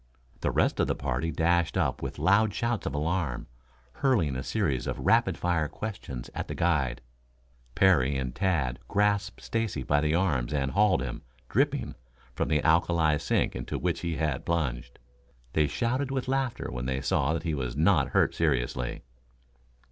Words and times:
The 0.39 0.49
rest 0.49 0.79
of 0.79 0.87
the 0.87 0.95
party 0.95 1.29
dashed 1.31 1.77
up 1.77 2.01
with 2.01 2.17
loud 2.17 2.55
shouts 2.55 2.87
of 2.87 2.95
alarm, 2.95 3.45
hurling 3.91 4.35
a 4.35 4.41
series 4.41 4.87
of 4.87 4.97
rapid 4.97 5.37
fire 5.37 5.67
questions 5.67 6.27
at 6.33 6.47
the 6.47 6.55
guide. 6.55 7.01
Parry 7.75 8.17
and 8.17 8.33
Tad 8.33 8.79
grasped 8.87 9.41
Stacy 9.43 9.83
by 9.83 10.01
the 10.01 10.15
arms 10.15 10.55
and 10.55 10.71
hauled 10.71 11.03
him, 11.03 11.21
dripping, 11.49 11.93
from 12.33 12.47
the 12.47 12.63
alkali 12.63 13.17
sink 13.19 13.55
into 13.55 13.77
which 13.77 13.99
he 13.99 14.15
had 14.15 14.43
plunged. 14.43 14.97
They 15.53 15.67
shouted 15.67 16.09
with 16.09 16.27
laughter 16.27 16.71
when 16.71 16.87
they 16.87 17.01
saw 17.01 17.33
that 17.33 17.43
he 17.43 17.53
was 17.53 17.77
not 17.77 18.09
hurt 18.09 18.33
seriously. 18.33 19.03